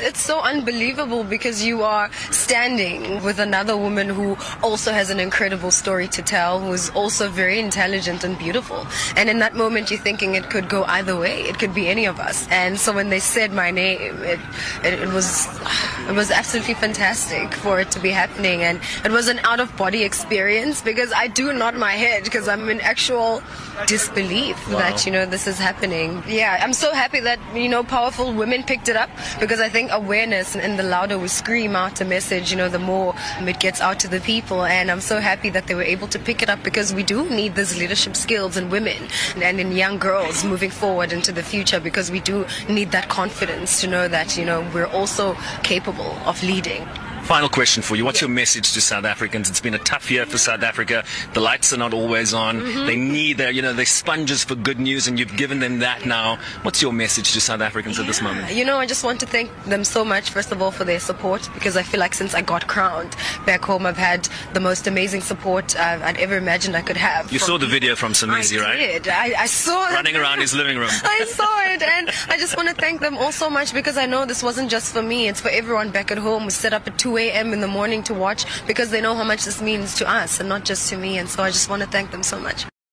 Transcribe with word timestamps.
It's 0.00 0.20
so 0.20 0.38
unbelievable 0.42 1.24
because 1.24 1.64
you 1.64 1.82
are 1.82 2.08
standing 2.30 3.20
with 3.24 3.40
another 3.40 3.76
woman 3.76 4.08
who 4.08 4.36
also 4.62 4.92
has 4.92 5.10
an 5.10 5.18
incredible 5.18 5.72
story 5.72 6.06
to 6.06 6.22
tell, 6.22 6.60
who 6.60 6.72
is 6.72 6.88
also 6.90 7.28
very 7.28 7.58
intelligent 7.58 8.22
and 8.22 8.38
beautiful. 8.38 8.86
And 9.16 9.28
in 9.28 9.40
that 9.40 9.56
moment, 9.56 9.90
you're 9.90 9.98
thinking 9.98 10.36
it 10.36 10.50
could 10.50 10.68
go 10.68 10.84
either 10.84 11.16
way. 11.18 11.42
It 11.42 11.58
could 11.58 11.74
be 11.74 11.88
any 11.88 12.04
of 12.04 12.20
us. 12.20 12.46
And 12.48 12.78
so 12.78 12.92
when 12.92 13.08
they 13.08 13.18
said 13.18 13.50
my 13.50 13.72
name, 13.72 14.22
it, 14.22 14.38
it, 14.84 15.00
it 15.02 15.08
was 15.08 15.48
it 16.08 16.12
was 16.14 16.30
absolutely 16.30 16.74
fantastic 16.74 17.52
for 17.54 17.78
it 17.80 17.90
to 17.92 18.00
be 18.00 18.10
happening. 18.10 18.62
And 18.62 18.80
it 19.04 19.10
was 19.12 19.28
an 19.28 19.38
out 19.40 19.60
of 19.60 19.76
body 19.76 20.02
experience 20.04 20.80
because 20.80 21.12
I 21.12 21.28
do 21.28 21.52
nod 21.52 21.74
my 21.76 21.92
head 21.92 22.24
because 22.24 22.48
I'm 22.48 22.68
in 22.68 22.80
actual 22.80 23.42
disbelief 23.86 24.56
Wow. 24.68 24.78
that 24.78 25.06
you 25.06 25.12
know 25.12 25.24
this 25.26 25.46
is 25.46 25.58
happening. 25.58 26.22
Yeah, 26.26 26.58
I'm 26.60 26.72
so 26.72 26.92
happy 26.92 27.20
that 27.20 27.38
you 27.54 27.68
know 27.68 27.82
powerful 27.84 28.32
women 28.32 28.62
picked 28.64 28.88
it 28.88 28.96
up 28.96 29.10
because 29.40 29.60
I 29.60 29.68
think 29.68 29.90
awareness 29.92 30.56
and 30.56 30.78
the 30.78 30.82
louder 30.82 31.18
we 31.18 31.28
scream 31.28 31.76
out 31.76 32.00
a 32.00 32.04
message, 32.04 32.50
you 32.50 32.56
know, 32.56 32.68
the 32.68 32.78
more 32.78 33.14
it 33.40 33.60
gets 33.60 33.80
out 33.80 34.00
to 34.00 34.08
the 34.08 34.20
people. 34.20 34.64
And 34.64 34.90
I'm 34.90 35.00
so 35.00 35.20
happy 35.20 35.50
that 35.50 35.66
they 35.66 35.74
were 35.74 35.82
able 35.82 36.08
to 36.08 36.18
pick 36.18 36.42
it 36.42 36.48
up 36.50 36.62
because 36.64 36.92
we 36.92 37.02
do 37.02 37.28
need 37.30 37.54
these 37.54 37.78
leadership 37.78 38.16
skills 38.16 38.56
in 38.56 38.70
women 38.70 38.96
and 39.36 39.60
in 39.60 39.72
young 39.72 39.98
girls 39.98 40.44
moving 40.44 40.70
forward 40.70 41.12
into 41.12 41.32
the 41.32 41.42
future 41.42 41.80
because 41.80 42.10
we 42.10 42.20
do 42.20 42.46
need 42.68 42.90
that 42.92 43.08
confidence 43.08 43.80
to 43.80 43.86
know 43.86 44.08
that 44.08 44.36
you 44.36 44.44
know 44.44 44.60
we're 44.74 44.86
also 44.86 45.34
capable 45.62 45.97
of 46.26 46.42
leading. 46.42 47.07
Final 47.28 47.50
question 47.50 47.82
for 47.82 47.94
you. 47.94 48.06
What's 48.06 48.22
your 48.22 48.30
message 48.30 48.72
to 48.72 48.80
South 48.80 49.04
Africans? 49.04 49.50
It's 49.50 49.60
been 49.60 49.74
a 49.74 49.78
tough 49.80 50.10
year 50.10 50.24
for 50.24 50.38
South 50.38 50.62
Africa. 50.62 51.04
The 51.34 51.40
lights 51.40 51.74
are 51.74 51.76
not 51.76 51.92
always 51.92 52.32
on. 52.32 52.62
Mm-hmm. 52.62 52.86
They 52.86 52.96
need 52.96 53.36
their, 53.36 53.50
you 53.50 53.60
know, 53.60 53.74
they're 53.74 53.84
sponges 53.84 54.42
for 54.44 54.54
good 54.54 54.80
news 54.80 55.06
and 55.06 55.18
you've 55.18 55.36
given 55.36 55.60
them 55.60 55.80
that 55.80 56.06
now. 56.06 56.38
What's 56.62 56.80
your 56.80 56.94
message 56.94 57.34
to 57.34 57.40
South 57.42 57.60
Africans 57.60 57.98
at 57.98 58.06
this 58.06 58.22
moment? 58.22 58.54
You 58.54 58.64
know, 58.64 58.78
I 58.78 58.86
just 58.86 59.04
want 59.04 59.20
to 59.20 59.26
thank 59.26 59.50
them 59.64 59.84
so 59.84 60.06
much, 60.06 60.30
first 60.30 60.52
of 60.52 60.62
all, 60.62 60.70
for 60.70 60.84
their 60.84 61.00
support 61.00 61.50
because 61.52 61.76
I 61.76 61.82
feel 61.82 62.00
like 62.00 62.14
since 62.14 62.32
I 62.32 62.40
got 62.40 62.66
crowned 62.66 63.14
back 63.44 63.62
home, 63.62 63.84
I've 63.84 63.98
had 63.98 64.26
the 64.54 64.60
most 64.60 64.86
amazing 64.86 65.20
support 65.20 65.76
uh, 65.76 66.00
I'd 66.02 66.16
ever 66.16 66.38
imagined 66.38 66.76
I 66.76 66.80
could 66.80 66.96
have. 66.96 67.30
You 67.30 67.40
saw 67.40 67.58
the 67.58 67.66
people. 67.66 67.72
video 67.72 67.94
from 67.94 68.14
Samizi, 68.14 68.58
I 68.58 68.62
right? 68.62 68.78
Did. 68.78 69.08
I, 69.08 69.42
I 69.42 69.46
saw 69.46 69.86
it. 69.90 69.92
Running 69.92 70.16
around 70.16 70.40
his 70.40 70.54
living 70.54 70.78
room. 70.78 70.88
I 71.04 71.26
saw 71.26 71.60
it, 71.74 71.82
and 71.82 72.08
I 72.30 72.38
just 72.38 72.56
want 72.56 72.70
to 72.70 72.74
thank 72.74 73.02
them 73.02 73.18
all 73.18 73.32
so 73.32 73.50
much 73.50 73.74
because 73.74 73.98
I 73.98 74.06
know 74.06 74.24
this 74.24 74.42
wasn't 74.42 74.70
just 74.70 74.94
for 74.94 75.02
me; 75.02 75.28
it's 75.28 75.42
for 75.42 75.50
everyone 75.50 75.90
back 75.90 76.10
at 76.10 76.16
home 76.16 76.44
who 76.44 76.50
set 76.50 76.72
up 76.72 76.86
a 76.86 76.90
2 76.90 77.17
a.m. 77.18 77.52
in 77.52 77.60
the 77.60 77.68
morning 77.68 78.02
to 78.04 78.14
watch 78.14 78.44
because 78.66 78.90
they 78.90 79.00
know 79.00 79.14
how 79.14 79.24
much 79.24 79.44
this 79.44 79.60
means 79.60 79.94
to 79.96 80.08
us 80.08 80.40
and 80.40 80.48
not 80.48 80.64
just 80.64 80.88
to 80.90 80.96
me. 80.96 81.18
And 81.18 81.28
so 81.28 81.42
I 81.42 81.50
just 81.50 81.68
want 81.68 81.82
to 81.82 81.88
thank 81.88 82.10
them 82.10 82.22
so 82.22 82.40
much. 82.40 82.64